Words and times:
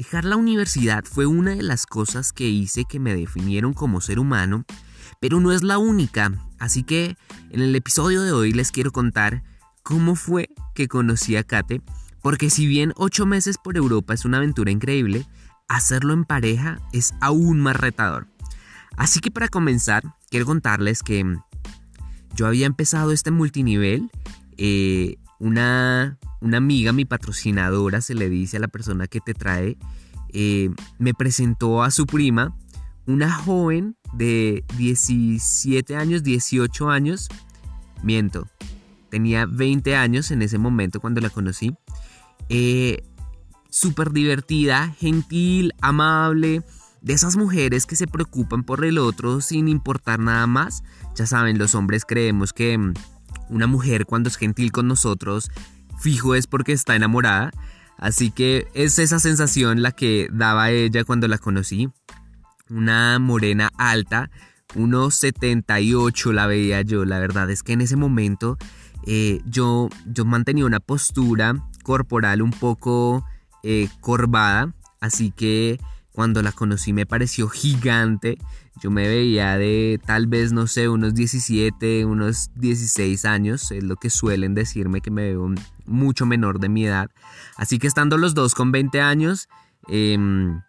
Dejar 0.00 0.24
la 0.24 0.36
universidad 0.36 1.04
fue 1.04 1.26
una 1.26 1.50
de 1.50 1.62
las 1.62 1.84
cosas 1.84 2.32
que 2.32 2.48
hice 2.48 2.86
que 2.86 2.98
me 2.98 3.14
definieron 3.14 3.74
como 3.74 4.00
ser 4.00 4.18
humano, 4.18 4.64
pero 5.20 5.40
no 5.40 5.52
es 5.52 5.62
la 5.62 5.76
única, 5.76 6.32
así 6.58 6.84
que 6.84 7.18
en 7.50 7.60
el 7.60 7.76
episodio 7.76 8.22
de 8.22 8.32
hoy 8.32 8.54
les 8.54 8.72
quiero 8.72 8.92
contar 8.92 9.42
cómo 9.82 10.16
fue 10.16 10.48
que 10.74 10.88
conocí 10.88 11.36
a 11.36 11.44
Kate, 11.44 11.82
porque 12.22 12.48
si 12.48 12.66
bien 12.66 12.94
ocho 12.96 13.26
meses 13.26 13.58
por 13.62 13.76
Europa 13.76 14.14
es 14.14 14.24
una 14.24 14.38
aventura 14.38 14.70
increíble, 14.70 15.26
hacerlo 15.68 16.14
en 16.14 16.24
pareja 16.24 16.80
es 16.94 17.12
aún 17.20 17.60
más 17.60 17.76
retador. 17.76 18.26
Así 18.96 19.20
que 19.20 19.30
para 19.30 19.48
comenzar, 19.48 20.02
quiero 20.30 20.46
contarles 20.46 21.02
que 21.02 21.26
yo 22.34 22.46
había 22.46 22.64
empezado 22.64 23.12
este 23.12 23.30
multinivel, 23.30 24.10
eh, 24.56 25.16
una, 25.38 26.16
una 26.40 26.58
amiga, 26.58 26.92
mi 26.92 27.04
patrocinadora, 27.04 28.00
se 28.00 28.14
le 28.14 28.28
dice 28.28 28.56
a 28.56 28.60
la 28.60 28.68
persona 28.68 29.06
que 29.06 29.20
te 29.20 29.34
trae, 29.34 29.76
eh, 30.32 30.70
me 30.98 31.14
presentó 31.14 31.82
a 31.82 31.90
su 31.90 32.06
prima, 32.06 32.56
una 33.06 33.32
joven 33.32 33.96
de 34.12 34.64
17 34.76 35.96
años, 35.96 36.22
18 36.22 36.90
años, 36.90 37.28
miento, 38.02 38.46
tenía 39.10 39.46
20 39.46 39.96
años 39.96 40.30
en 40.30 40.42
ese 40.42 40.58
momento 40.58 41.00
cuando 41.00 41.20
la 41.20 41.30
conocí, 41.30 41.74
eh, 42.48 43.02
súper 43.68 44.12
divertida, 44.12 44.94
gentil, 44.98 45.72
amable, 45.80 46.62
de 47.02 47.14
esas 47.14 47.36
mujeres 47.36 47.86
que 47.86 47.96
se 47.96 48.06
preocupan 48.06 48.62
por 48.62 48.84
el 48.84 48.98
otro 48.98 49.40
sin 49.40 49.68
importar 49.68 50.18
nada 50.20 50.46
más. 50.46 50.82
Ya 51.14 51.26
saben, 51.26 51.58
los 51.58 51.74
hombres 51.74 52.04
creemos 52.04 52.52
que 52.52 52.76
mm, 52.76 52.94
una 53.48 53.66
mujer 53.66 54.06
cuando 54.06 54.28
es 54.28 54.36
gentil 54.36 54.72
con 54.72 54.86
nosotros, 54.86 55.50
fijo 56.00 56.34
es 56.34 56.46
porque 56.46 56.72
está 56.72 56.96
enamorada. 56.96 57.50
Así 57.96 58.30
que 58.30 58.66
es 58.72 58.98
esa 58.98 59.20
sensación 59.20 59.82
la 59.82 59.92
que 59.92 60.28
daba 60.32 60.70
ella 60.70 61.04
cuando 61.04 61.28
la 61.28 61.38
conocí. 61.38 61.90
Una 62.70 63.18
morena 63.18 63.70
alta, 63.76 64.30
unos 64.74 65.14
78 65.16 66.32
la 66.32 66.46
veía 66.46 66.80
yo. 66.82 67.04
La 67.04 67.18
verdad 67.18 67.50
es 67.50 67.62
que 67.62 67.74
en 67.74 67.82
ese 67.82 67.96
momento 67.96 68.56
eh, 69.06 69.42
yo, 69.44 69.90
yo 70.06 70.24
mantenía 70.24 70.64
una 70.64 70.80
postura 70.80 71.54
corporal 71.82 72.42
un 72.42 72.52
poco 72.52 73.24
eh, 73.62 73.88
corvada. 74.00 74.72
Así 75.00 75.30
que 75.30 75.78
cuando 76.12 76.42
la 76.42 76.52
conocí 76.52 76.92
me 76.92 77.06
pareció 77.06 77.48
gigante. 77.48 78.38
Yo 78.82 78.90
me 78.90 79.06
veía 79.06 79.56
de 79.58 80.00
tal 80.04 80.26
vez, 80.26 80.52
no 80.52 80.66
sé, 80.66 80.88
unos 80.88 81.14
17, 81.14 82.04
unos 82.04 82.50
16 82.56 83.24
años. 83.24 83.70
Es 83.70 83.84
lo 83.84 83.96
que 83.96 84.10
suelen 84.10 84.54
decirme 84.54 85.00
que 85.00 85.10
me 85.10 85.22
veo 85.22 85.52
mucho 85.86 86.26
menor 86.26 86.60
de 86.60 86.68
mi 86.68 86.86
edad. 86.86 87.10
Así 87.56 87.78
que 87.78 87.86
estando 87.86 88.18
los 88.18 88.34
dos 88.34 88.54
con 88.54 88.72
20 88.72 89.00
años, 89.00 89.48
em, 89.88 90.60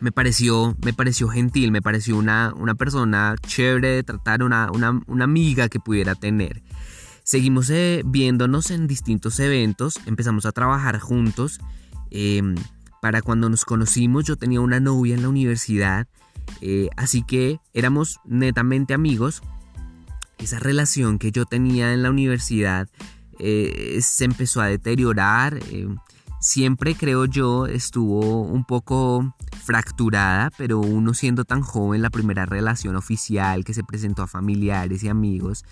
me, 0.00 0.12
pareció, 0.12 0.76
me 0.84 0.92
pareció 0.92 1.28
gentil, 1.28 1.70
me 1.70 1.82
pareció 1.82 2.16
una, 2.16 2.52
una 2.56 2.74
persona 2.74 3.36
chévere 3.46 3.88
de 3.88 4.02
tratar, 4.02 4.42
una, 4.42 4.70
una, 4.70 5.24
amiga 5.24 5.68
que 5.68 5.80
pudiera 5.80 6.14
tener. 6.14 6.62
Seguimos 7.22 7.70
eh, 7.70 8.02
viéndonos 8.04 8.70
en 8.70 8.86
distintos 8.86 9.40
eventos, 9.40 9.98
empezamos 10.06 10.44
a 10.44 10.52
trabajar 10.52 10.98
juntos. 10.98 11.58
Em, 12.10 12.54
para 13.04 13.20
cuando 13.20 13.50
nos 13.50 13.66
conocimos 13.66 14.24
yo 14.24 14.36
tenía 14.36 14.62
una 14.62 14.80
novia 14.80 15.14
en 15.14 15.20
la 15.20 15.28
universidad, 15.28 16.06
eh, 16.62 16.88
así 16.96 17.22
que 17.22 17.60
éramos 17.74 18.18
netamente 18.24 18.94
amigos. 18.94 19.42
Esa 20.38 20.58
relación 20.58 21.18
que 21.18 21.30
yo 21.30 21.44
tenía 21.44 21.92
en 21.92 22.02
la 22.02 22.08
universidad 22.08 22.88
eh, 23.38 23.98
se 24.00 24.24
empezó 24.24 24.62
a 24.62 24.68
deteriorar. 24.68 25.58
Eh, 25.70 25.86
siempre 26.40 26.94
creo 26.94 27.26
yo 27.26 27.66
estuvo 27.66 28.40
un 28.40 28.64
poco 28.64 29.34
fracturada, 29.66 30.50
pero 30.56 30.78
uno 30.78 31.12
siendo 31.12 31.44
tan 31.44 31.60
joven, 31.60 32.00
la 32.00 32.08
primera 32.08 32.46
relación 32.46 32.96
oficial 32.96 33.66
que 33.66 33.74
se 33.74 33.84
presentó 33.84 34.22
a 34.22 34.26
familiares 34.26 35.02
y 35.02 35.10
amigos, 35.10 35.66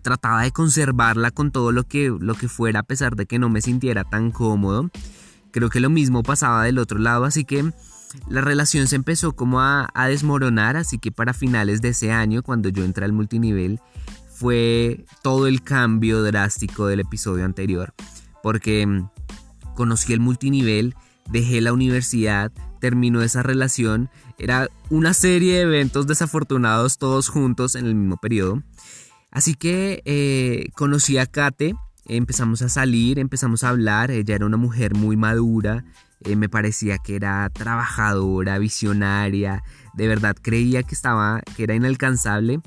trataba 0.00 0.40
de 0.40 0.52
conservarla 0.52 1.32
con 1.32 1.50
todo 1.50 1.70
lo 1.70 1.84
que, 1.84 2.10
lo 2.18 2.32
que 2.32 2.48
fuera 2.48 2.80
a 2.80 2.82
pesar 2.82 3.14
de 3.14 3.26
que 3.26 3.38
no 3.38 3.50
me 3.50 3.60
sintiera 3.60 4.04
tan 4.04 4.30
cómodo. 4.30 4.88
Creo 5.52 5.70
que 5.70 5.80
lo 5.80 5.90
mismo 5.90 6.22
pasaba 6.22 6.64
del 6.64 6.78
otro 6.78 6.98
lado, 6.98 7.24
así 7.24 7.44
que 7.44 7.72
la 8.28 8.40
relación 8.40 8.86
se 8.86 8.96
empezó 8.96 9.34
como 9.34 9.60
a, 9.60 9.88
desmoronar, 10.08 10.76
así 10.76 10.98
que 10.98 11.12
para 11.12 11.34
finales 11.34 11.80
de 11.80 11.90
ese 11.90 12.12
año, 12.12 12.42
cuando 12.42 12.68
yo 12.68 12.84
entré 12.84 13.04
al 13.04 13.12
multinivel, 13.12 13.80
fue 14.28 15.04
todo 15.22 15.46
el 15.46 15.62
cambio 15.62 16.22
drástico 16.22 16.86
del 16.86 17.00
episodio 17.00 17.44
anterior, 17.44 17.94
porque 18.42 18.86
mm, 18.86 19.08
conocí 19.74 20.12
el 20.12 20.20
multinivel, 20.20 20.94
dejé 21.30 21.60
la 21.60 21.72
universidad, 21.72 22.52
terminó 22.80 23.22
esa 23.22 23.42
relación, 23.42 24.10
era 24.38 24.68
una 24.90 25.14
serie 25.14 25.54
de 25.54 25.62
eventos 25.62 26.06
desafortunados 26.06 26.98
todos 26.98 27.28
juntos 27.28 27.76
en 27.76 27.86
el 27.86 27.94
mismo 27.94 28.16
periodo. 28.16 28.62
Así 29.30 29.54
que 29.54 30.02
eh, 30.04 30.68
conocí 30.74 31.16
a 31.16 31.26
Kate, 31.26 31.74
empezamos 32.06 32.62
a 32.62 32.68
salir, 32.68 33.18
empezamos 33.18 33.64
a 33.64 33.70
hablar, 33.70 34.10
ella 34.10 34.34
era 34.34 34.46
una 34.46 34.56
mujer 34.56 34.94
muy 34.94 35.16
madura, 35.16 35.84
eh, 36.24 36.36
me 36.36 36.48
parecía 36.48 36.98
que 36.98 37.16
era 37.16 37.48
trabajadora, 37.50 38.58
visionaria, 38.58 39.62
de 39.94 40.08
verdad 40.08 40.36
creía 40.40 40.82
que 40.82 40.94
estaba, 40.94 41.42
que 41.56 41.64
era 41.64 41.74
inalcanzable, 41.74 42.60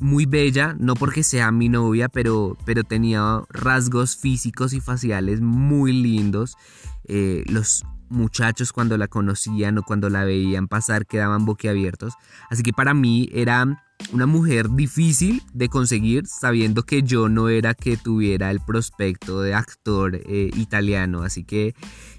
muy 0.00 0.26
bella, 0.26 0.74
no 0.78 0.94
porque 0.94 1.22
sea 1.22 1.50
mi 1.52 1.68
novia, 1.68 2.08
pero, 2.08 2.56
pero 2.64 2.84
tenía 2.84 3.42
rasgos 3.50 4.16
físicos 4.16 4.72
y 4.72 4.80
faciales 4.80 5.40
muy 5.40 5.92
lindos. 5.92 6.56
Eh, 7.04 7.44
los 7.46 7.84
muchachos 8.08 8.72
cuando 8.72 8.96
la 8.96 9.08
conocían 9.08 9.78
o 9.78 9.82
cuando 9.82 10.08
la 10.08 10.24
veían 10.24 10.68
pasar 10.68 11.06
quedaban 11.06 11.44
boquiabiertos. 11.44 12.14
Así 12.48 12.62
que 12.62 12.72
para 12.72 12.94
mí 12.94 13.28
era 13.32 13.84
una 14.12 14.26
mujer 14.26 14.70
difícil 14.70 15.42
de 15.52 15.68
conseguir 15.68 16.26
sabiendo 16.26 16.82
que 16.82 17.02
yo 17.02 17.28
no 17.28 17.48
era 17.48 17.74
que 17.74 17.96
tuviera 17.96 18.50
el 18.50 18.60
prospecto 18.60 19.40
de 19.42 19.54
actor 19.54 20.16
eh, 20.16 20.50
italiano. 20.56 21.22
Así 21.22 21.44
que 21.44 21.74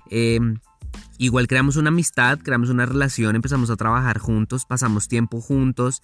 em, 0.09 0.59
igual 1.17 1.47
creamos 1.47 1.75
una 1.75 1.89
amistad, 1.89 2.39
creamos 2.39 2.69
una 2.69 2.85
relación, 2.85 3.35
empezamos 3.35 3.69
a 3.69 3.75
trabajar 3.75 4.19
juntos, 4.19 4.65
pasamos 4.65 5.07
tiempo 5.07 5.41
juntos 5.41 6.01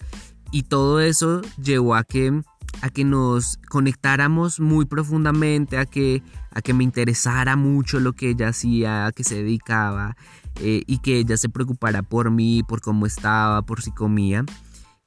y 0.50 0.64
todo 0.64 1.00
eso 1.00 1.42
llevó 1.62 1.94
a 1.94 2.04
que 2.04 2.42
a 2.82 2.90
que 2.90 3.04
nos 3.04 3.58
conectáramos 3.68 4.60
muy 4.60 4.84
profundamente, 4.84 5.78
a 5.78 5.86
que, 5.86 6.22
a 6.50 6.60
que 6.62 6.74
me 6.74 6.84
interesara 6.84 7.56
mucho 7.56 7.98
lo 7.98 8.12
que 8.12 8.30
ella 8.30 8.48
hacía, 8.48 9.06
a 9.06 9.12
que 9.12 9.24
se 9.24 9.36
dedicaba 9.36 10.16
eh, 10.60 10.82
y 10.86 10.98
que 10.98 11.18
ella 11.18 11.36
se 11.36 11.48
preocupara 11.48 12.02
por 12.02 12.30
mí, 12.30 12.62
por 12.62 12.80
cómo 12.80 13.06
estaba, 13.06 13.62
por 13.62 13.82
si 13.82 13.90
comía. 13.90 14.44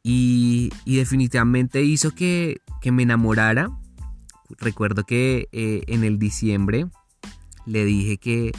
Y, 0.04 0.72
definitivamente 0.86 1.84
hizo 1.84 2.12
que, 2.12 2.62
me 2.92 3.04
enamorara. 3.04 3.70
Recuerdo 4.60 5.04
que 5.04 5.48
eh, 5.52 5.84
en 5.88 6.04
el 6.04 6.20
diciembre 6.20 6.88
le 7.66 7.86
dije 7.86 8.18
que, 8.18 8.52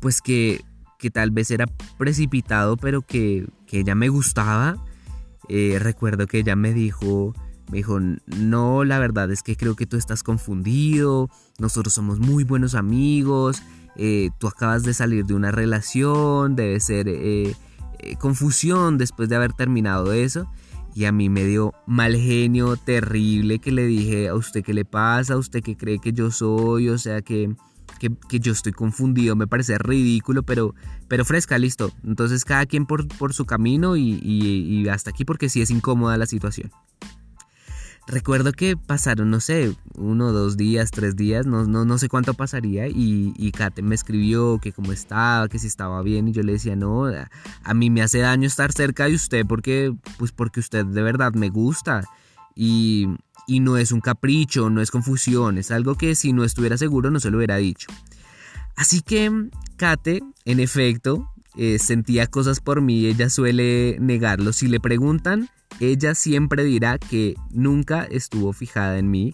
pues 0.00 0.20
que, 0.20 0.62
que 0.98 1.10
tal 1.10 1.30
vez 1.30 1.50
era 1.50 1.66
precipitado, 1.98 2.76
pero 2.76 3.02
que, 3.02 3.46
ella 3.70 3.94
me 3.94 4.08
gustaba. 4.08 4.82
Eh, 5.48 5.78
recuerdo 5.80 6.26
que 6.26 6.38
ella 6.38 6.56
me 6.56 6.72
dijo, 6.72 7.34
me 7.70 7.78
dijo, 7.78 8.00
no, 8.00 8.84
la 8.84 8.98
verdad 8.98 9.30
es 9.30 9.42
que 9.42 9.56
creo 9.56 9.76
que 9.76 9.86
tú 9.86 9.96
estás 9.96 10.22
confundido, 10.22 11.30
nosotros 11.58 11.94
somos 11.94 12.18
muy 12.18 12.42
buenos 12.42 12.74
amigos, 12.74 13.62
eh, 13.96 14.30
tú 14.38 14.48
acabas 14.48 14.82
de 14.82 14.94
salir 14.94 15.24
de 15.24 15.34
una 15.34 15.52
relación, 15.52 16.56
debe 16.56 16.80
ser 16.80 17.08
confusión 18.18 18.98
después 18.98 19.28
de 19.28 19.36
haber 19.36 19.52
terminado 19.52 20.12
eso. 20.12 20.50
Y 20.94 21.04
a 21.04 21.12
mí 21.12 21.28
me 21.28 21.44
dio 21.44 21.74
mal 21.86 22.16
genio 22.16 22.76
terrible 22.76 23.58
que 23.58 23.70
le 23.70 23.84
dije 23.84 24.28
a 24.28 24.34
usted 24.34 24.64
qué 24.64 24.72
le 24.72 24.86
pasa, 24.86 25.34
a 25.34 25.36
usted 25.36 25.62
qué 25.62 25.76
cree 25.76 25.98
que 25.98 26.14
yo 26.14 26.30
soy, 26.30 26.88
o 26.88 26.96
sea 26.96 27.20
que, 27.20 27.54
que, 27.98 28.40
yo 28.40 28.52
estoy 28.52 28.72
confundido, 28.72 29.36
me 29.36 29.46
parece 29.46 29.76
ridículo, 29.76 30.42
pero, 30.42 30.74
pero 31.06 31.26
fresca, 31.26 31.58
listo. 31.58 31.92
Entonces 32.02 32.46
cada 32.46 32.64
quien 32.64 32.86
por, 32.86 33.06
por 33.18 33.34
su 33.34 33.44
camino 33.44 33.96
y, 33.98 34.18
y 34.22 34.88
hasta 34.88 35.10
aquí 35.10 35.26
porque 35.26 35.50
sí 35.50 35.60
es 35.60 35.70
incómoda 35.70 36.16
la 36.16 36.24
situación. 36.24 36.70
Recuerdo 38.08 38.52
que 38.52 38.76
pasaron, 38.76 39.30
no 39.30 39.40
sé, 39.40 39.74
uno, 39.96 40.30
dos 40.30 40.56
días, 40.56 40.92
tres 40.92 41.16
días, 41.16 41.44
no, 41.44 41.66
no, 41.66 41.84
no 41.84 41.98
sé 41.98 42.08
cuánto 42.08 42.34
pasaría 42.34 42.86
y, 42.86 43.34
y 43.36 43.50
Kate 43.50 43.82
me 43.82 43.96
escribió 43.96 44.60
que 44.60 44.72
cómo 44.72 44.92
estaba, 44.92 45.48
que 45.48 45.58
si 45.58 45.66
estaba 45.66 46.02
bien 46.02 46.28
y 46.28 46.32
yo 46.32 46.44
le 46.44 46.52
decía, 46.52 46.76
no, 46.76 47.06
a 47.06 47.74
mí 47.74 47.90
me 47.90 48.02
hace 48.02 48.20
daño 48.20 48.46
estar 48.46 48.72
cerca 48.72 49.06
de 49.06 49.14
usted 49.16 49.44
porque, 49.44 49.92
pues 50.18 50.30
porque 50.30 50.60
usted 50.60 50.86
de 50.86 51.02
verdad 51.02 51.32
me 51.34 51.48
gusta 51.48 52.04
y, 52.54 53.08
y 53.48 53.58
no 53.58 53.76
es 53.76 53.90
un 53.90 54.00
capricho, 54.00 54.70
no 54.70 54.80
es 54.80 54.92
confusión, 54.92 55.58
es 55.58 55.72
algo 55.72 55.96
que 55.96 56.14
si 56.14 56.32
no 56.32 56.44
estuviera 56.44 56.78
seguro 56.78 57.10
no 57.10 57.18
se 57.18 57.32
lo 57.32 57.38
hubiera 57.38 57.56
dicho. 57.56 57.88
Así 58.76 59.00
que 59.00 59.48
Kate, 59.76 60.20
en 60.44 60.60
efecto, 60.60 61.32
eh, 61.56 61.78
sentía 61.78 62.26
cosas 62.26 62.60
por 62.60 62.80
mí, 62.80 63.06
ella 63.06 63.30
suele 63.30 63.96
negarlo. 64.00 64.52
Si 64.52 64.68
le 64.68 64.80
preguntan, 64.80 65.48
ella 65.80 66.14
siempre 66.14 66.64
dirá 66.64 66.98
que 66.98 67.34
nunca 67.50 68.04
estuvo 68.04 68.52
fijada 68.52 68.98
en 68.98 69.10
mí. 69.10 69.32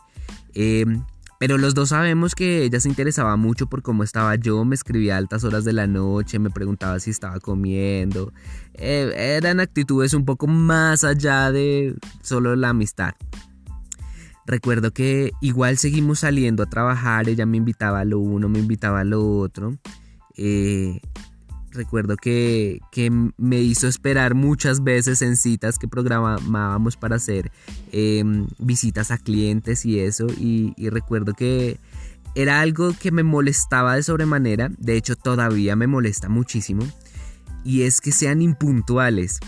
Em, 0.55 1.05
Pero 1.39 1.59
los 1.59 1.75
dos 1.75 1.89
sabemos 1.89 2.37
que 2.37 2.63
ella 2.63 2.79
se 2.79 2.89
interesaba 2.89 3.37
mucho 3.37 3.67
por 3.67 3.83
cómo 3.83 4.05
estaba 4.05 4.37
yo, 4.37 4.65
me 4.65 4.77
escribía 4.77 5.17
a 5.17 5.19
altas 5.19 5.43
horas 5.43 5.65
de 5.65 5.73
la 5.73 5.89
noche, 5.89 6.39
me 6.39 6.51
preguntaba 6.51 7.01
si 7.01 7.11
estaba 7.11 7.41
comiendo. 7.41 8.33
Eh, 8.75 9.13
eran 9.17 9.59
actitudes 9.59 10.15
un 10.15 10.25
poco 10.25 10.47
más 10.47 11.03
allá 11.03 11.51
de 11.51 11.97
solo 12.23 12.55
la 12.55 12.69
amistad. 12.69 13.15
Recuerdo 14.47 14.93
que 14.93 15.33
igual 15.41 15.79
seguimos 15.79 16.21
saliendo 16.21 16.63
a 16.63 16.67
trabajar, 16.67 17.29
ella 17.29 17.45
me 17.45 17.57
invitaba 17.57 18.01
a 18.01 18.05
lo 18.05 18.21
uno, 18.21 18.49
me 18.49 18.61
invitaba 18.61 19.01
a 19.01 19.05
lo 19.05 19.39
otro. 19.39 19.77
Eh, 20.37 21.01
recuerdo 21.73 22.17
que, 22.17 22.81
me 23.37 23.61
hizo 23.61 23.89
esperar 23.89 24.35
muchas 24.35 24.83
veces 24.83 25.23
en 25.23 25.37
citas 25.37 25.79
que 25.79 25.89
programábamos 25.89 26.97
para 26.97 27.17
hacer 27.17 27.51
em, 27.91 28.47
visitas 28.59 29.11
a 29.11 29.19
clientes 29.19 29.85
y 29.85 30.01
eso. 30.01 30.27
Y, 30.39 30.75
y, 30.77 30.91
recuerdo 30.91 31.35
que 31.35 31.79
era 32.35 32.61
algo 32.61 32.93
que 32.99 33.11
me 33.11 33.23
molestaba 33.23 33.97
de 33.97 34.03
sobremanera. 34.03 34.71
De 34.79 34.97
hecho, 34.97 35.17
todavía 35.17 35.77
me 35.77 35.87
molesta 35.87 36.29
muchísimo. 36.29 36.85
Y 37.65 37.83
es 37.83 38.01
que 38.01 38.13
sean 38.13 38.43
impuntuales. 38.43 39.39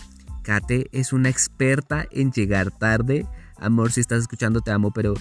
Kate 0.43 0.89
es 0.93 1.13
una 1.13 1.31
experta 1.31 2.07
en 2.11 2.31
llegar 2.31 2.71
tarde. 2.71 3.27
Amor, 3.57 3.93
si 3.93 4.01
estás 4.01 4.21
escuchando, 4.21 4.61
te 4.61 4.71
amo, 4.71 4.93
pero 4.93 5.15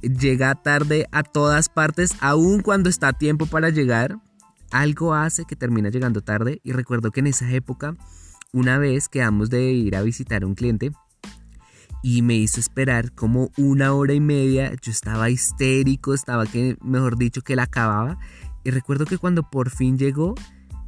llega 0.00 0.54
tarde 0.54 1.08
a 1.10 1.22
todas 1.22 1.68
partes, 1.68 2.12
aun 2.20 2.60
cuando 2.60 2.88
está 2.88 3.08
a 3.08 3.12
tiempo 3.12 3.46
para 3.46 3.70
llegar 3.70 4.18
algo 4.70 5.14
hace 5.14 5.44
que 5.44 5.56
termina 5.56 5.90
llegando 5.90 6.20
tarde. 6.20 6.60
Y 6.64 6.72
recuerdo 6.72 7.10
que 7.10 7.20
en 7.20 7.28
esa 7.28 7.50
época 7.50 7.96
una 8.52 8.78
vez 8.78 9.08
quedamos 9.08 9.50
de 9.50 9.72
ir 9.72 9.96
a 9.96 10.02
visitar 10.02 10.42
a 10.42 10.46
un 10.46 10.54
cliente 10.54 10.90
y 12.02 12.22
me 12.22 12.34
hizo 12.34 12.60
esperar 12.60 13.12
como 13.12 13.50
una 13.56 13.92
hora 13.92 14.14
y 14.14 14.20
media, 14.20 14.72
yo 14.80 14.90
estaba 14.90 15.30
histérico, 15.30 16.14
estaba 16.14 16.46
que, 16.46 16.76
mejor 16.80 17.18
dicho, 17.18 17.42
que 17.42 17.56
la 17.56 17.64
acababa. 17.64 18.18
Y 18.64 18.70
recuerdo 18.70 19.04
que 19.04 19.18
cuando 19.18 19.42
por 19.42 19.70
fin 19.70 19.98
llegó, 19.98 20.34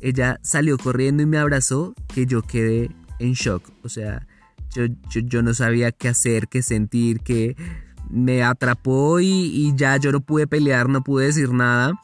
ella 0.00 0.38
salió 0.43 0.79
corriendo 0.79 1.23
y 1.23 1.26
me 1.26 1.38
abrazó, 1.38 1.94
que 2.15 2.26
yo 2.26 2.43
quedé 2.43 2.91
en 3.19 3.33
shock, 3.33 3.71
o 3.83 3.88
sea, 3.88 4.26
yo, 4.73 4.85
yo, 5.11 5.43
no 5.43 5.53
sabía 5.53 5.91
qué 5.91 6.09
hacer, 6.09 6.47
qué 6.49 6.62
sentir, 6.62 7.21
que 7.21 7.56
me 8.09 8.44
atrapó 8.44 9.21
y, 9.21 9.26
y 9.26 9.75
ya 9.75 9.97
yo 9.97 10.12
no 10.12 10.21
pude 10.21 10.47
pelear, 10.47 10.88
no 10.88 11.03
pude 11.03 11.26
decir 11.26 11.53
nada 11.53 12.00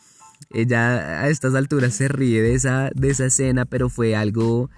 ella 0.51 1.21
a 1.23 1.29
estas 1.29 1.55
alturas 1.55 1.95
se 1.95 2.09
ríe 2.09 2.43
de 2.43 2.55
esa, 2.55 2.91
de 2.95 3.11
esa 3.11 3.27
escena, 3.27 3.65
pero 3.65 3.89
fue 3.89 4.15
algo, 4.15 4.71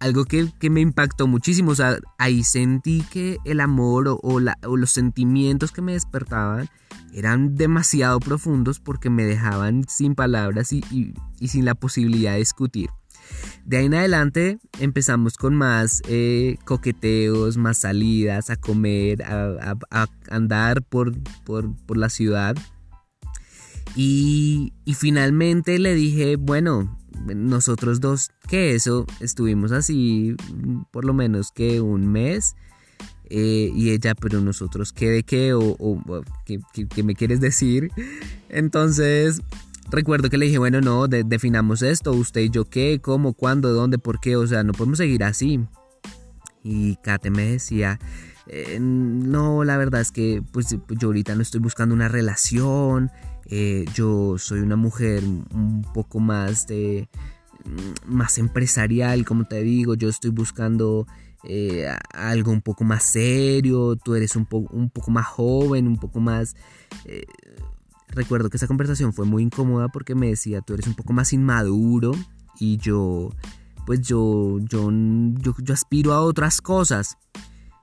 algo 0.00 0.24
que, 0.24 0.50
me 0.70 0.80
impactó 0.80 1.26
muchísimo. 1.26 1.72
O 1.72 1.74
sea, 1.74 1.98
ahí 2.18 2.42
sentí 2.42 3.02
que 3.10 3.38
el 3.44 3.60
amor 3.60 4.18
o, 4.22 4.40
los 4.40 4.90
sentimientos 4.90 5.72
que 5.72 5.82
me 5.82 5.92
despertaban 5.92 6.68
eran 7.12 7.54
demasiado 7.54 8.18
profundos 8.18 8.80
porque 8.80 9.08
me 9.08 9.24
dejaban 9.24 9.84
sin 9.88 10.14
palabras 10.14 10.72
y, 10.72 10.82
sin 11.46 11.64
la 11.64 11.74
posibilidad 11.74 12.32
de 12.32 12.38
discutir. 12.38 12.90
De 13.64 13.78
ahí 13.78 13.86
en 13.86 13.94
adelante 13.94 14.58
empezamos 14.80 15.38
con 15.38 15.54
más 15.54 16.02
eh, 16.08 16.58
coqueteos, 16.66 17.56
más 17.56 17.78
salidas, 17.78 18.50
a 18.50 18.56
comer, 18.56 19.22
a, 19.22 19.76
andar 20.28 20.82
por, 20.82 21.14
por 21.44 21.96
la 21.96 22.10
ciudad. 22.10 22.56
Y, 23.96 24.72
finalmente 24.94 25.78
le 25.78 25.94
dije, 25.94 26.36
bueno, 26.36 26.98
nosotros 27.34 28.00
dos, 28.00 28.30
que 28.48 28.74
eso, 28.74 29.06
estuvimos 29.20 29.72
así 29.72 30.34
por 30.90 31.04
lo 31.04 31.14
menos 31.14 31.52
que 31.52 31.80
un 31.80 32.06
mes. 32.10 32.56
Eh, 33.30 33.70
y 33.74 33.90
ella, 33.90 34.14
pero 34.14 34.40
nosotros, 34.40 34.92
¿qué 34.92 35.08
de 35.08 35.22
qué? 35.22 35.54
¿O, 35.54 35.76
¿qué, 36.44 37.02
me 37.02 37.14
quieres 37.14 37.40
decir? 37.40 37.90
Entonces, 38.48 39.40
recuerdo 39.90 40.28
que 40.28 40.38
le 40.38 40.46
dije, 40.46 40.58
bueno, 40.58 40.80
no, 40.80 41.08
definamos 41.08 41.82
esto, 41.82 42.12
usted 42.12 42.42
y 42.42 42.50
yo 42.50 42.66
qué, 42.66 43.00
cómo, 43.00 43.32
cuándo, 43.32 43.72
dónde, 43.72 43.98
por 43.98 44.20
qué, 44.20 44.36
o 44.36 44.46
sea, 44.46 44.62
no 44.62 44.72
podemos 44.72 44.98
seguir 44.98 45.24
así. 45.24 45.60
Y 46.62 46.96
Kate 46.96 47.30
me 47.30 47.46
decía, 47.46 47.98
eh, 48.46 48.78
no, 48.80 49.64
la 49.64 49.76
verdad 49.76 50.00
es 50.00 50.10
que 50.10 50.42
pues 50.52 50.76
yo 50.88 51.08
ahorita 51.08 51.34
no 51.34 51.42
estoy 51.42 51.60
buscando 51.60 51.94
una 51.94 52.08
relación, 52.08 53.10
eh, 53.46 53.84
yo 53.94 54.36
soy 54.38 54.60
una 54.60 54.76
mujer 54.76 55.22
un 55.24 55.86
poco 55.94 56.20
más 56.20 56.66
de 56.66 57.08
mm, 57.64 58.12
más 58.14 58.38
empresarial, 58.38 59.24
como 59.24 59.44
te 59.44 59.62
digo, 59.62 59.94
yo 59.94 60.08
estoy 60.08 60.30
buscando 60.30 61.06
eh, 61.44 61.88
algo 62.12 62.52
un 62.52 62.60
poco 62.60 62.84
más 62.84 63.04
serio, 63.04 63.96
tú 63.96 64.14
eres 64.14 64.36
un, 64.36 64.46
un 64.50 64.90
poco 64.90 65.10
más 65.10 65.26
joven, 65.26 65.86
un 65.88 65.96
poco 65.96 66.20
más... 66.20 66.54
Recuerdo 68.08 68.48
que 68.48 68.58
esa 68.58 68.68
conversación 68.68 69.12
fue 69.12 69.24
muy 69.26 69.42
incómoda 69.42 69.88
porque 69.88 70.14
me 70.14 70.28
decía, 70.28 70.60
tú 70.60 70.74
eres 70.74 70.86
un 70.86 70.94
poco 70.94 71.12
más 71.12 71.32
inmaduro 71.32 72.12
y 72.60 72.76
yo, 72.76 73.30
pues 73.86 74.02
yo, 74.02 74.58
yo, 74.60 74.88
yo, 74.92 75.54
yo 75.60 75.74
aspiro 75.74 76.12
a 76.12 76.20
otras 76.20 76.60
cosas. 76.60 77.18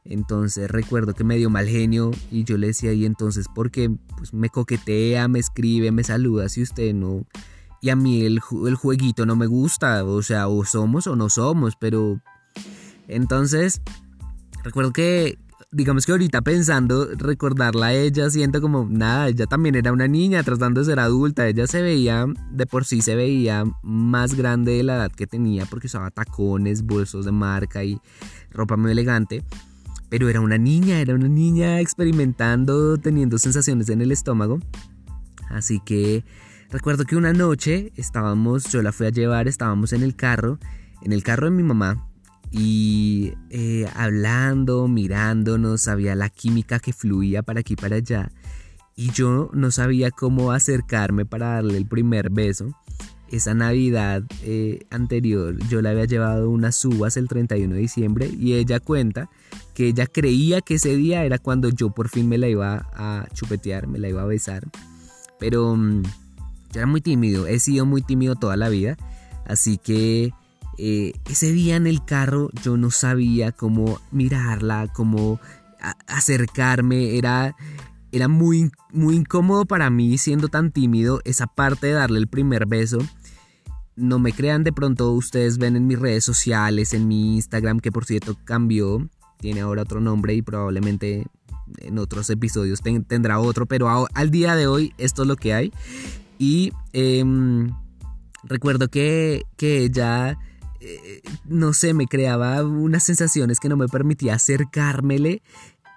Entonces 0.03 0.69
recuerdo 0.69 1.13
que 1.13 1.23
me 1.23 1.37
dio 1.37 1.49
mal 1.49 1.67
genio 1.67 2.11
y 2.31 2.43
yo 2.43 2.57
le 2.57 2.67
decía, 2.67 2.93
y 2.93 3.05
entonces, 3.05 3.47
porque 3.53 3.91
pues, 4.17 4.33
me 4.33 4.49
coquetea, 4.49 5.27
me 5.27 5.39
escribe, 5.39 5.91
me 5.91 6.03
saluda, 6.03 6.49
si 6.49 6.61
usted 6.61 6.93
no... 6.93 7.25
Y 7.83 7.89
a 7.89 7.95
mí 7.95 8.23
el, 8.23 8.39
el 8.67 8.75
jueguito 8.75 9.25
no 9.25 9.35
me 9.35 9.47
gusta, 9.47 10.03
o 10.03 10.21
sea, 10.21 10.47
o 10.47 10.65
somos 10.65 11.07
o 11.07 11.15
no 11.15 11.29
somos, 11.29 11.75
pero... 11.79 12.19
Entonces, 13.07 13.81
recuerdo 14.63 14.93
que, 14.93 15.39
digamos 15.71 16.05
que 16.05 16.11
ahorita 16.11 16.41
pensando, 16.41 17.07
recordarla 17.15 17.87
a 17.87 17.93
ella, 17.93 18.29
siento 18.29 18.61
como, 18.61 18.87
nada, 18.89 19.29
ella 19.29 19.47
también 19.47 19.75
era 19.75 19.91
una 19.91 20.07
niña 20.07 20.43
tratando 20.43 20.79
de 20.79 20.85
ser 20.85 20.99
adulta, 20.99 21.47
ella 21.47 21.65
se 21.65 21.81
veía, 21.81 22.27
de 22.51 22.65
por 22.67 22.85
sí 22.85 23.01
se 23.01 23.15
veía 23.15 23.65
más 23.81 24.35
grande 24.35 24.73
de 24.73 24.83
la 24.83 24.95
edad 24.95 25.11
que 25.11 25.27
tenía 25.27 25.65
porque 25.65 25.87
usaba 25.87 26.11
tacones, 26.11 26.83
bolsos 26.83 27.25
de 27.25 27.31
marca 27.31 27.83
y 27.83 27.99
ropa 28.51 28.77
muy 28.77 28.91
elegante 28.91 29.43
pero 30.11 30.27
era 30.27 30.41
una 30.41 30.57
niña, 30.57 30.99
era 30.99 31.15
una 31.15 31.29
niña 31.29 31.79
experimentando, 31.79 32.97
teniendo 32.97 33.37
sensaciones 33.37 33.87
en 33.87 34.01
el 34.01 34.11
estómago. 34.11 34.59
Así 35.49 35.79
que 35.79 36.25
recuerdo 36.69 37.05
que 37.05 37.15
una 37.15 37.31
noche 37.31 37.93
estábamos, 37.95 38.65
yo 38.65 38.81
la 38.81 38.91
fui 38.91 39.07
a 39.07 39.11
llevar, 39.11 39.47
estábamos 39.47 39.93
en 39.93 40.03
el 40.03 40.17
carro, 40.17 40.59
en 41.01 41.13
el 41.13 41.23
carro 41.23 41.45
de 41.45 41.55
mi 41.55 41.63
mamá, 41.63 42.09
y 42.51 43.35
eh, 43.51 43.87
hablando, 43.95 44.89
mirándonos, 44.89 45.87
había 45.87 46.13
la 46.13 46.27
química 46.27 46.79
que 46.79 46.91
fluía 46.91 47.41
para 47.41 47.61
aquí 47.61 47.73
y 47.73 47.77
para 47.77 47.95
allá. 47.95 48.33
Y 48.97 49.11
yo 49.11 49.49
no 49.53 49.71
sabía 49.71 50.11
cómo 50.11 50.51
acercarme 50.51 51.25
para 51.25 51.51
darle 51.51 51.77
el 51.77 51.85
primer 51.85 52.29
beso 52.29 52.75
esa 53.31 53.53
Navidad 53.53 54.23
eh, 54.43 54.85
anterior 54.89 55.57
yo 55.69 55.81
le 55.81 55.89
había 55.89 56.05
llevado 56.05 56.49
unas 56.49 56.83
uvas 56.83 57.17
el 57.17 57.27
31 57.27 57.73
de 57.73 57.79
diciembre 57.79 58.27
y 58.27 58.53
ella 58.53 58.79
cuenta 58.79 59.29
que 59.73 59.87
ella 59.87 60.05
creía 60.05 60.61
que 60.61 60.75
ese 60.75 60.95
día 60.95 61.23
era 61.23 61.39
cuando 61.39 61.69
yo 61.69 61.91
por 61.91 62.09
fin 62.09 62.27
me 62.27 62.37
la 62.37 62.49
iba 62.49 62.87
a 62.93 63.27
chupetear, 63.33 63.87
me 63.87 63.99
la 63.99 64.09
iba 64.09 64.21
a 64.21 64.25
besar. 64.25 64.67
Pero 65.39 65.75
mm, 65.75 66.03
yo 66.03 66.79
era 66.79 66.87
muy 66.87 67.01
tímido, 67.01 67.47
he 67.47 67.59
sido 67.59 67.85
muy 67.85 68.01
tímido 68.01 68.35
toda 68.35 68.57
la 68.57 68.69
vida, 68.69 68.97
así 69.45 69.77
que 69.77 70.33
eh, 70.77 71.13
ese 71.29 71.51
día 71.51 71.77
en 71.77 71.87
el 71.87 72.03
carro 72.03 72.49
yo 72.63 72.75
no 72.77 72.91
sabía 72.91 73.51
cómo 73.51 73.99
mirarla, 74.11 74.87
cómo 74.93 75.39
acercarme, 76.07 77.17
era 77.17 77.55
era 78.11 78.27
muy, 78.27 78.71
muy 78.91 79.15
incómodo 79.15 79.65
para 79.65 79.89
mí 79.89 80.17
siendo 80.17 80.49
tan 80.49 80.71
tímido 80.71 81.21
esa 81.23 81.47
parte 81.47 81.87
de 81.87 81.93
darle 81.93 82.19
el 82.19 82.27
primer 82.27 82.65
beso 82.65 82.99
no 83.95 84.19
me 84.19 84.33
crean, 84.33 84.63
de 84.63 84.73
pronto 84.73 85.11
ustedes 85.11 85.57
ven 85.57 85.75
en 85.75 85.87
mis 85.87 85.99
redes 85.99 86.23
sociales, 86.23 86.93
en 86.93 87.07
mi 87.07 87.35
Instagram, 87.35 87.79
que 87.79 87.91
por 87.91 88.05
cierto 88.05 88.37
cambió, 88.43 89.09
tiene 89.39 89.61
ahora 89.61 89.83
otro 89.83 89.99
nombre 89.99 90.33
y 90.33 90.41
probablemente 90.41 91.25
en 91.79 91.97
otros 91.97 92.29
episodios 92.29 92.79
tendrá 93.07 93.39
otro, 93.39 93.65
pero 93.65 94.07
al 94.13 94.31
día 94.31 94.55
de 94.55 94.67
hoy 94.67 94.93
esto 94.97 95.23
es 95.23 95.27
lo 95.27 95.35
que 95.35 95.53
hay. 95.53 95.73
Y 96.37 96.73
em, 96.93 97.71
recuerdo 98.43 98.87
que, 98.87 99.43
que 99.57 99.83
ella, 99.83 100.37
eh, 100.79 101.21
no 101.45 101.73
sé, 101.73 101.93
me 101.93 102.07
creaba 102.07 102.63
unas 102.63 103.03
sensaciones 103.03 103.59
que 103.59 103.69
no 103.69 103.77
me 103.77 103.87
permitía 103.87 104.35
acercármele. 104.35 105.41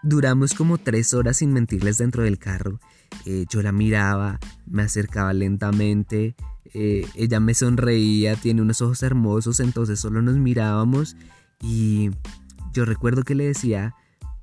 Duramos 0.03 0.55
como 0.55 0.79
tres 0.79 1.15
horas 1.15 1.39
sin 1.39 1.53
mentirles 1.53 1.99
dentro 1.99 2.23
del 2.23 2.39
carro. 2.39 2.79
Eh, 3.25 3.47
yo 3.49 3.63
la 3.63 3.73
miraba, 3.73 4.39
me 4.67 4.83
acercaba 4.83 5.33
lentamente, 5.33 6.35
eh, 6.75 7.07
ella 7.15 7.41
me 7.41 7.55
sonreía, 7.55 8.37
tiene 8.37 8.61
unos 8.61 8.83
ojos 8.83 9.03
hermosos, 9.03 9.61
entonces 9.61 10.01
solo 10.01 10.23
nos 10.23 10.37
mirábamos 10.37 11.17
y 11.63 12.11
yo 12.73 12.85
recuerdo 12.85 13.23
que 13.23 13.37
le 13.37 13.47
decía, 13.47 13.95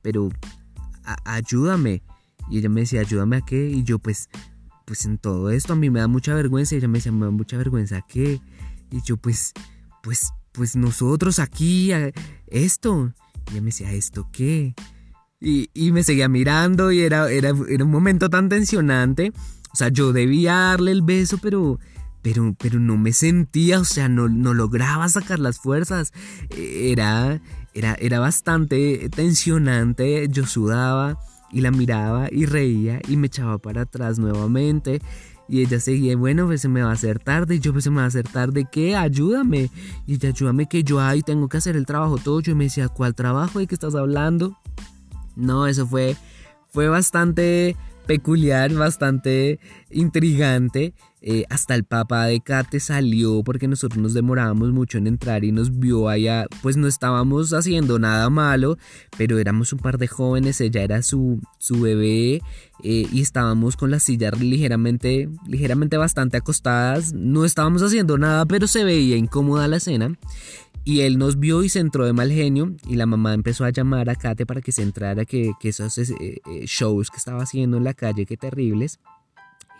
pero 0.01 0.29
ayúdame. 1.25 2.01
Y 2.49 2.59
ella 2.59 2.69
me 2.69 2.81
decía, 2.81 3.01
ayúdame 3.01 3.37
a 3.37 3.41
qué? 3.41 3.69
Y 3.69 3.83
yo 3.83 3.99
pues, 3.99 4.29
pues 4.85 5.05
en 5.05 5.17
todo 5.17 5.51
esto 5.51 5.73
a 5.73 5.75
mí 5.75 5.89
me 5.89 5.99
da 5.99 6.07
mucha 6.07 6.33
vergüenza. 6.33 6.73
Y 6.73 6.79
ella 6.79 6.87
me 6.87 6.97
decía, 6.97 7.11
me 7.11 7.25
da 7.25 7.31
mucha 7.31 7.57
vergüenza 7.57 8.01
qué? 8.07 8.41
Y 8.89 9.01
yo 9.03 9.17
pues, 9.17 9.53
pues, 10.01 10.31
pues 10.51 10.75
nosotros 10.75 11.39
aquí, 11.39 11.91
esto. 12.47 13.13
Y 13.47 13.51
ella 13.51 13.61
me 13.61 13.67
decía, 13.67 13.91
¿esto 13.91 14.29
qué? 14.31 14.73
Y, 15.39 15.69
y 15.73 15.91
me 15.91 16.03
seguía 16.03 16.29
mirando 16.29 16.91
y 16.91 17.01
era, 17.01 17.29
era, 17.29 17.51
era 17.67 17.83
un 17.83 17.89
momento 17.89 18.29
tan 18.29 18.47
tensionante 18.47 19.33
O 19.73 19.75
sea, 19.75 19.89
yo 19.89 20.13
debía 20.13 20.53
darle 20.53 20.91
el 20.91 21.01
beso, 21.01 21.39
pero 21.39 21.79
pero, 22.21 22.55
pero 22.59 22.79
no 22.79 22.97
me 22.97 23.13
sentía, 23.13 23.79
o 23.79 23.85
sea, 23.85 24.09
no, 24.09 24.29
no 24.29 24.53
lograba 24.53 25.07
sacar 25.09 25.39
las 25.39 25.59
fuerzas. 25.59 26.13
Era, 26.55 27.41
era, 27.73 27.95
era 27.99 28.19
bastante 28.19 29.09
tensionante, 29.09 30.27
yo 30.29 30.45
sudaba 30.45 31.19
y 31.51 31.61
la 31.61 31.71
miraba 31.71 32.29
y 32.31 32.45
reía 32.45 33.01
y 33.07 33.17
me 33.17 33.27
echaba 33.27 33.57
para 33.57 33.81
atrás 33.81 34.19
nuevamente. 34.19 35.01
Y 35.47 35.61
ella 35.61 35.81
seguía, 35.81 36.15
bueno, 36.15 36.45
pues 36.45 36.61
se 36.61 36.69
me 36.69 36.81
va 36.81 36.91
a 36.91 36.93
hacer 36.93 37.19
tarde. 37.19 37.55
Y 37.55 37.59
yo, 37.59 37.73
pues 37.73 37.83
se 37.83 37.89
me 37.89 37.97
va 37.97 38.03
a 38.03 38.07
hacer 38.07 38.25
tarde, 38.25 38.65
¿qué? 38.71 38.95
Ayúdame. 38.95 39.69
Y 40.07 40.13
ella, 40.13 40.29
ayúdame 40.29 40.69
que 40.69 40.83
yo 40.83 41.01
ahí 41.01 41.23
tengo 41.23 41.49
que 41.49 41.57
hacer 41.57 41.75
el 41.75 41.85
trabajo 41.85 42.17
todo. 42.17 42.39
Yo 42.39 42.55
me 42.55 42.65
decía, 42.65 42.87
¿cuál 42.87 43.15
trabajo? 43.15 43.59
¿De 43.59 43.67
qué 43.67 43.75
estás 43.75 43.95
hablando? 43.95 44.57
No, 45.35 45.67
eso 45.67 45.85
fue, 45.85 46.15
fue 46.69 46.87
bastante 46.87 47.75
peculiar, 48.05 48.73
bastante 48.73 49.59
intrigante. 49.89 50.93
Eh, 51.23 51.45
hasta 51.51 51.75
el 51.75 51.83
papá 51.83 52.25
de 52.25 52.41
Kate 52.41 52.79
salió 52.79 53.43
porque 53.43 53.67
nosotros 53.67 54.01
nos 54.01 54.15
demorábamos 54.15 54.71
mucho 54.71 54.97
en 54.97 55.05
entrar 55.05 55.43
y 55.43 55.51
nos 55.51 55.77
vio 55.77 56.09
allá, 56.09 56.47
pues 56.63 56.77
no 56.77 56.87
estábamos 56.87 57.53
haciendo 57.53 57.99
nada 57.99 58.27
malo, 58.31 58.79
pero 59.19 59.37
éramos 59.37 59.71
un 59.71 59.77
par 59.77 59.99
de 59.99 60.07
jóvenes, 60.07 60.59
ella 60.61 60.81
era 60.81 61.03
su, 61.03 61.39
su 61.59 61.79
bebé 61.79 62.41
eh, 62.83 63.05
y 63.11 63.21
estábamos 63.21 63.77
con 63.77 63.91
las 63.91 64.01
sillas 64.01 64.39
ligeramente, 64.39 65.29
ligeramente 65.47 65.95
bastante 65.95 66.37
acostadas, 66.37 67.13
no 67.13 67.45
estábamos 67.45 67.83
haciendo 67.83 68.17
nada, 68.17 68.47
pero 68.47 68.65
se 68.65 68.83
veía 68.83 69.15
incómoda 69.15 69.67
la 69.67 69.77
escena. 69.77 70.17
Y 70.83 71.01
él 71.01 71.17
nos 71.17 71.39
vio 71.39 71.63
y 71.63 71.69
se 71.69 71.79
entró 71.79 72.05
de 72.05 72.13
mal 72.13 72.31
genio 72.31 72.75
y 72.87 72.95
la 72.95 73.05
mamá 73.05 73.33
empezó 73.33 73.65
a 73.65 73.69
llamar 73.69 74.09
a 74.09 74.15
Kate 74.15 74.45
para 74.45 74.61
que 74.61 74.71
se 74.71 74.81
entrara, 74.81 75.25
que, 75.25 75.51
que 75.59 75.69
esos 75.69 75.97
eh, 75.97 76.41
shows 76.65 77.11
que 77.11 77.17
estaba 77.17 77.43
haciendo 77.43 77.77
en 77.77 77.83
la 77.83 77.93
calle, 77.93 78.25
que 78.25 78.35
terribles. 78.35 78.99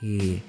Eh, 0.04 0.42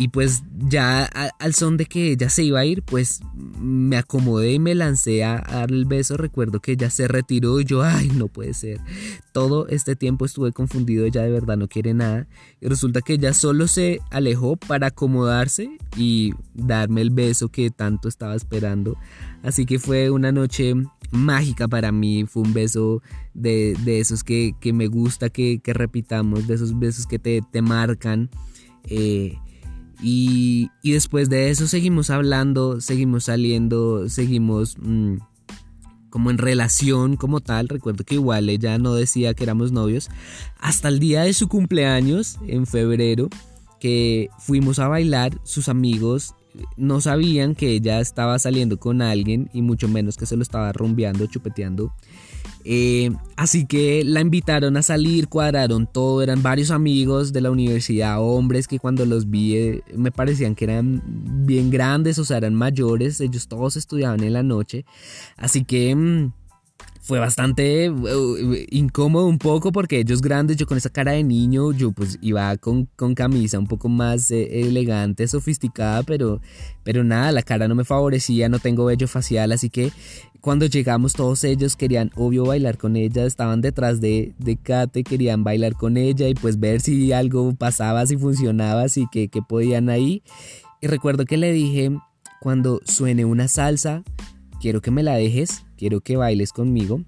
y 0.00 0.08
pues 0.08 0.44
ya 0.68 1.02
al 1.04 1.54
son 1.54 1.76
de 1.76 1.84
que 1.86 2.12
ella 2.12 2.30
se 2.30 2.44
iba 2.44 2.60
a 2.60 2.64
ir, 2.64 2.84
pues 2.84 3.20
me 3.34 3.96
acomodé 3.96 4.52
y 4.52 4.60
me 4.60 4.76
lancé 4.76 5.24
a, 5.24 5.40
dar 5.40 5.72
el 5.72 5.86
beso. 5.86 6.16
Recuerdo 6.16 6.60
que 6.60 6.72
ella 6.72 6.88
se 6.88 7.08
retiró 7.08 7.58
y 7.58 7.64
yo, 7.64 7.82
ay, 7.82 8.08
no 8.14 8.28
puede 8.28 8.54
ser. 8.54 8.78
Todo 9.32 9.66
este 9.66 9.96
tiempo 9.96 10.24
estuve 10.24 10.52
confundido, 10.52 11.04
ella 11.04 11.22
de 11.22 11.32
verdad 11.32 11.56
no 11.56 11.66
quiere 11.66 11.94
nada. 11.94 12.28
Y 12.60 12.68
resulta 12.68 13.00
que 13.00 13.14
ella 13.14 13.34
solo 13.34 13.66
se 13.66 14.00
alejó 14.12 14.54
para 14.54 14.86
acomodarse 14.86 15.68
y 15.96 16.32
darme 16.54 17.00
el 17.00 17.10
beso 17.10 17.48
que 17.48 17.70
tanto 17.70 18.06
estaba 18.08 18.36
esperando. 18.36 18.96
Así 19.42 19.66
que 19.66 19.80
fue 19.80 20.10
una 20.10 20.30
noche 20.30 20.74
mágica 21.10 21.66
para 21.66 21.90
mí. 21.90 22.24
Fue 22.24 22.44
un 22.44 22.52
beso 22.52 23.02
de, 23.34 23.76
esos 23.84 24.22
que, 24.22 24.54
me 24.72 24.86
gusta 24.86 25.28
que, 25.28 25.60
repitamos, 25.64 26.46
de 26.46 26.54
esos 26.54 26.78
besos 26.78 27.04
que 27.04 27.18
te, 27.18 27.42
te 27.50 27.62
marcan. 27.62 28.30
Eh, 28.84 29.36
y, 30.00 30.70
después 30.82 31.28
de 31.28 31.50
eso 31.50 31.66
seguimos 31.66 32.10
hablando, 32.10 32.80
seguimos 32.80 33.24
saliendo, 33.24 34.08
seguimos 34.08 34.76
mm, 34.78 35.16
como 36.10 36.30
en 36.30 36.38
relación 36.38 37.16
como 37.16 37.40
tal. 37.40 37.68
Recuerdo 37.68 38.04
que 38.04 38.14
igual 38.14 38.48
ella 38.48 38.78
no 38.78 38.94
decía 38.94 39.34
que 39.34 39.44
éramos 39.44 39.72
novios. 39.72 40.08
Hasta 40.60 40.88
el 40.88 40.98
día 40.98 41.22
de 41.22 41.32
su 41.32 41.48
cumpleaños, 41.48 42.38
en 42.46 42.66
febrero, 42.66 43.28
que 43.80 44.28
fuimos 44.38 44.78
a 44.78 44.88
bailar, 44.88 45.38
sus 45.44 45.68
amigos 45.68 46.34
no 46.76 47.00
sabían 47.00 47.54
que 47.54 47.70
ella 47.70 48.00
estaba 48.00 48.38
saliendo 48.38 48.78
con 48.78 49.02
alguien 49.02 49.48
y 49.52 49.62
mucho 49.62 49.88
menos 49.88 50.16
que 50.16 50.26
se 50.26 50.36
lo 50.36 50.42
estaba 50.42 50.72
rumbeando, 50.72 51.26
chupeteando. 51.26 51.92
Eh, 52.64 53.10
así 53.36 53.66
que 53.66 54.04
la 54.04 54.20
invitaron 54.20 54.76
a 54.76 54.82
salir, 54.82 55.28
cuadraron 55.28 55.86
todo, 55.86 56.22
eran 56.22 56.42
varios 56.42 56.70
amigos 56.70 57.32
de 57.32 57.40
la 57.40 57.50
universidad, 57.50 58.20
hombres 58.20 58.68
que 58.68 58.78
cuando 58.78 59.06
los 59.06 59.30
vi 59.30 59.56
eh, 59.56 59.82
me 59.96 60.10
parecían 60.10 60.54
que 60.54 60.64
eran 60.64 61.02
bien 61.46 61.70
grandes, 61.70 62.18
o 62.18 62.24
sea, 62.24 62.38
eran 62.38 62.54
mayores, 62.54 63.20
ellos 63.20 63.48
todos 63.48 63.76
estudiaban 63.76 64.22
en 64.22 64.32
la 64.32 64.42
noche. 64.42 64.84
Así 65.36 65.64
que... 65.64 65.94
Mm, 65.94 66.32
fue 67.08 67.18
bastante 67.18 67.88
uh, 67.88 68.36
incómodo 68.70 69.24
un 69.24 69.38
poco 69.38 69.72
porque 69.72 70.00
ellos 70.00 70.20
grandes, 70.20 70.58
yo 70.58 70.66
con 70.66 70.76
esa 70.76 70.90
cara 70.90 71.12
de 71.12 71.24
niño, 71.24 71.72
yo 71.72 71.90
pues 71.90 72.18
iba 72.20 72.54
con, 72.58 72.86
camisa 73.16 73.58
un 73.58 73.66
poco 73.66 73.88
más 73.88 74.30
eh, 74.30 74.60
elegante, 74.60 75.26
sofisticada, 75.26 76.02
pero, 76.02 76.42
pero 76.84 77.04
nada, 77.04 77.32
la 77.32 77.40
cara 77.42 77.66
no 77.66 77.74
me 77.74 77.86
favorecía, 77.86 78.50
no 78.50 78.58
tengo 78.58 78.84
vello 78.84 79.08
facial, 79.08 79.52
así 79.52 79.70
que 79.70 79.90
cuando 80.42 80.66
llegamos 80.66 81.14
todos 81.14 81.44
ellos 81.44 81.76
querían 81.76 82.10
obvio 82.14 82.44
bailar 82.44 82.76
con 82.76 82.94
ella, 82.94 83.24
estaban 83.24 83.62
detrás 83.62 84.02
de, 84.02 84.34
de 84.36 84.58
Kate, 84.58 85.02
querían 85.02 85.44
bailar 85.44 85.76
con 85.76 85.96
ella 85.96 86.28
y 86.28 86.34
pues 86.34 86.60
ver 86.60 86.82
si 86.82 87.12
algo 87.12 87.54
pasaba, 87.54 88.04
si 88.04 88.18
funcionaba, 88.18 88.86
si 88.90 89.06
que, 89.10 89.28
que 89.28 89.40
podían 89.40 89.88
ahí. 89.88 90.22
Y 90.82 90.88
recuerdo 90.88 91.24
que 91.24 91.38
le 91.38 91.52
dije, 91.52 91.90
cuando 92.38 92.82
suene 92.84 93.24
una 93.24 93.48
salsa, 93.48 94.02
quiero 94.60 94.80
que 94.80 94.90
me 94.90 95.02
la 95.02 95.14
dejes, 95.14 95.64
quiero 95.76 96.00
que 96.00 96.16
bailes 96.16 96.52
conmigo. 96.52 97.02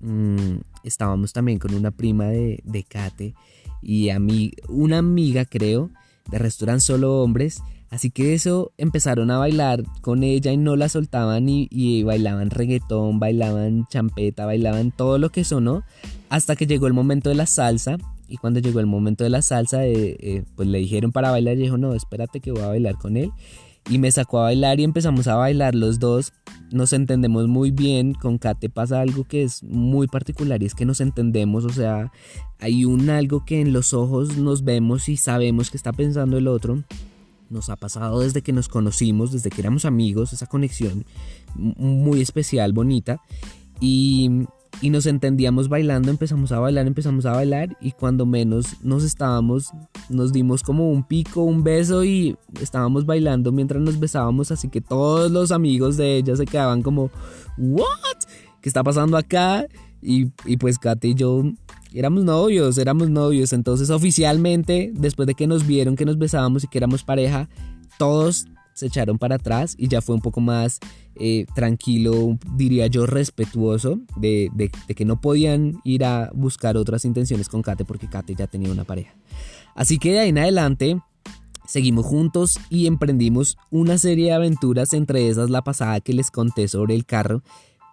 Mm, 0.00 0.58
estábamos 0.84 1.32
también 1.32 1.58
con 1.58 1.74
una 1.74 1.90
prima 1.90 2.26
de, 2.26 2.60
de 2.64 2.84
Kate 2.84 3.34
y 3.82 4.10
a 4.10 4.18
mí, 4.18 4.52
una 4.68 4.98
amiga 4.98 5.44
creo, 5.44 5.90
de 6.30 6.38
restaurante 6.38 6.80
solo 6.80 7.22
hombres. 7.22 7.62
Así 7.88 8.10
que 8.10 8.34
eso 8.34 8.72
empezaron 8.78 9.30
a 9.30 9.38
bailar 9.38 9.84
con 10.00 10.24
ella 10.24 10.50
y 10.50 10.56
no 10.56 10.74
la 10.74 10.88
soltaban 10.88 11.48
y, 11.48 11.68
y, 11.70 12.02
bailaban 12.02 12.50
reggaetón, 12.50 13.20
bailaban 13.20 13.86
champeta, 13.88 14.44
bailaban 14.44 14.90
todo 14.90 15.18
lo 15.18 15.30
que 15.30 15.44
sonó 15.44 15.84
hasta 16.28 16.56
que 16.56 16.66
llegó 16.66 16.88
el 16.88 16.94
momento 16.94 17.28
de 17.28 17.36
la 17.36 17.46
salsa 17.46 17.96
y 18.28 18.38
cuando 18.38 18.58
llegó 18.58 18.80
el 18.80 18.86
momento 18.86 19.22
de 19.24 19.30
la 19.30 19.40
salsa 19.40 19.86
eh, 19.86 20.16
eh, 20.18 20.44
pues 20.56 20.68
le 20.68 20.78
dijeron 20.78 21.12
para 21.12 21.30
bailar 21.30 21.56
y 21.56 21.62
dijo 21.62 21.78
no 21.78 21.94
espérate 21.94 22.40
que 22.40 22.50
voy 22.50 22.62
a 22.62 22.66
bailar 22.66 22.96
con 22.96 23.16
él 23.16 23.30
y 23.88 23.98
me 23.98 24.10
sacó 24.10 24.40
a 24.40 24.44
bailar 24.44 24.80
y 24.80 24.84
empezamos 24.84 25.28
a 25.28 25.36
bailar 25.36 25.74
los 25.74 25.98
dos. 25.98 26.32
Nos 26.72 26.92
entendemos 26.92 27.46
muy 27.46 27.70
bien. 27.70 28.14
Con 28.14 28.38
Kate 28.38 28.68
pasa 28.68 29.00
algo 29.00 29.24
que 29.24 29.42
es 29.42 29.62
muy 29.62 30.08
particular 30.08 30.62
y 30.62 30.66
es 30.66 30.74
que 30.74 30.84
nos 30.84 31.00
entendemos. 31.00 31.64
O 31.64 31.70
sea, 31.70 32.10
hay 32.58 32.84
un 32.84 33.10
algo 33.10 33.44
que 33.44 33.60
en 33.60 33.72
los 33.72 33.92
ojos 33.94 34.36
nos 34.36 34.64
vemos 34.64 35.08
y 35.08 35.16
sabemos 35.16 35.70
que 35.70 35.76
está 35.76 35.92
pensando 35.92 36.36
el 36.36 36.48
otro. 36.48 36.82
Nos 37.48 37.70
ha 37.70 37.76
pasado 37.76 38.20
desde 38.20 38.42
que 38.42 38.52
nos 38.52 38.68
conocimos, 38.68 39.30
desde 39.30 39.50
que 39.50 39.60
éramos 39.60 39.84
amigos, 39.84 40.32
esa 40.32 40.46
conexión 40.46 41.04
muy 41.54 42.20
especial, 42.20 42.72
bonita. 42.72 43.20
Y 43.80 44.46
y 44.82 44.90
nos 44.90 45.06
entendíamos 45.06 45.68
bailando, 45.68 46.10
empezamos 46.10 46.52
a 46.52 46.58
bailar, 46.58 46.86
empezamos 46.86 47.26
a 47.26 47.32
bailar 47.32 47.76
y 47.80 47.92
cuando 47.92 48.26
menos 48.26 48.76
nos 48.82 49.04
estábamos, 49.04 49.70
nos 50.08 50.32
dimos 50.32 50.62
como 50.62 50.90
un 50.90 51.04
pico, 51.04 51.42
un 51.42 51.62
beso 51.62 52.04
y 52.04 52.36
estábamos 52.60 53.06
bailando 53.06 53.52
mientras 53.52 53.80
nos 53.80 53.98
besábamos, 53.98 54.50
así 54.50 54.68
que 54.68 54.80
todos 54.80 55.30
los 55.30 55.52
amigos 55.52 55.96
de 55.96 56.16
ella 56.16 56.36
se 56.36 56.46
quedaban 56.46 56.82
como, 56.82 57.10
¿what? 57.56 57.86
¿Qué 58.60 58.68
está 58.68 58.82
pasando 58.82 59.16
acá? 59.16 59.66
Y, 60.02 60.32
y 60.44 60.56
pues 60.58 60.78
Kate 60.78 61.08
y 61.08 61.14
yo 61.14 61.42
éramos 61.92 62.24
novios, 62.24 62.76
éramos 62.76 63.08
novios, 63.08 63.52
entonces 63.52 63.88
oficialmente, 63.90 64.92
después 64.94 65.26
de 65.26 65.34
que 65.34 65.46
nos 65.46 65.66
vieron 65.66 65.96
que 65.96 66.04
nos 66.04 66.18
besábamos 66.18 66.64
y 66.64 66.68
que 66.68 66.78
éramos 66.78 67.02
pareja, 67.02 67.48
todos 67.98 68.46
se 68.76 68.86
echaron 68.86 69.18
para 69.18 69.36
atrás 69.36 69.74
y 69.78 69.88
ya 69.88 70.02
fue 70.02 70.14
un 70.14 70.20
poco 70.20 70.40
más 70.40 70.78
eh, 71.16 71.46
tranquilo, 71.54 72.38
diría 72.54 72.86
yo, 72.88 73.06
respetuoso 73.06 74.00
de, 74.16 74.50
de, 74.54 74.68
que 74.68 75.04
no 75.06 75.18
podían 75.18 75.80
ir 75.82 76.04
a 76.04 76.30
buscar 76.34 76.76
otras 76.76 77.06
intenciones 77.06 77.48
con 77.48 77.62
Kate 77.62 77.86
porque 77.86 78.08
Kate 78.08 78.34
ya 78.34 78.46
tenía 78.46 78.70
una 78.70 78.84
pareja. 78.84 79.14
Así 79.74 79.98
que 79.98 80.12
de 80.12 80.18
ahí 80.20 80.28
en 80.28 80.38
adelante 80.38 81.00
seguimos 81.66 82.04
juntos 82.04 82.58
y 82.68 82.86
emprendimos 82.86 83.56
una 83.70 83.96
serie 83.96 84.26
de 84.26 84.32
aventuras, 84.34 84.92
entre 84.92 85.28
esas 85.28 85.48
la 85.48 85.62
pasada 85.62 86.00
que 86.00 86.12
les 86.12 86.30
conté 86.30 86.68
sobre 86.68 86.94
el 86.94 87.06
carro 87.06 87.42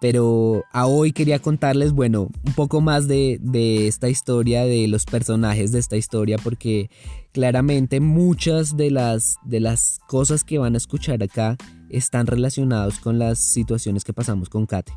pero 0.04 0.66
a 0.70 0.86
hoy 0.86 1.12
quería 1.12 1.38
contarles, 1.38 1.92
bueno, 1.92 2.28
un 2.44 2.52
poco 2.52 2.82
más 2.82 3.08
de, 3.08 3.40
esta 3.88 4.10
historia, 4.10 4.66
de 4.66 4.86
los 4.86 5.06
personajes 5.06 5.72
de 5.72 5.78
esta 5.78 5.96
historia, 5.96 6.36
porque 6.36 6.90
claramente 7.32 8.00
muchas 8.00 8.76
de 8.76 8.90
las, 8.90 9.36
de 9.46 9.60
las 9.60 10.00
cosas 10.06 10.44
que 10.44 10.58
van 10.58 10.74
a 10.74 10.76
escuchar 10.76 11.22
acá 11.22 11.56
están 11.88 12.26
relacionados 12.26 12.98
con 12.98 13.18
las 13.18 13.38
situaciones 13.38 14.04
que 14.04 14.12
pasamos 14.12 14.50
con 14.50 14.66
Kate. 14.66 14.92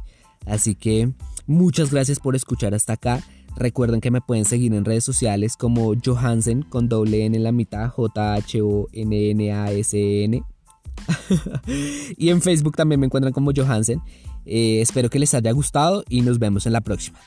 Así 0.46 0.76
que 0.76 1.14
muchas 1.46 1.90
gracias 1.90 2.20
por 2.20 2.36
escuchar 2.36 2.74
hasta 2.74 2.92
acá. 2.92 3.24
Recuerden 3.56 4.02
que 4.02 4.12
me 4.12 4.20
pueden 4.20 4.44
seguir 4.44 4.74
en 4.74 4.84
redes 4.84 5.06
sociales 5.06 5.56
como 5.56 5.94
Johansen 6.06 6.64
con 6.64 6.90
doble 6.90 7.24
N 7.26 7.38
en 7.38 7.44
la 7.46 7.54
mitad, 7.54 7.88
J-H-O-N-N-A-S-N. 7.92 8.44
y 12.18 12.30
en 12.30 12.42
Facebook 12.42 12.76
también 12.76 13.00
me 13.00 13.06
encuentran 13.06 13.32
como 13.32 13.54
Johansen. 13.56 14.02
Eh, 14.48 14.82
espero 14.82 15.10
que 15.10 15.20
les 15.20 15.34
haya 15.34 15.52
gustado 15.52 16.04
y 16.10 16.22
nos 16.22 16.40
vemos 16.40 16.66
en 16.66 16.74
la 16.74 16.82
próxima. 16.82 17.20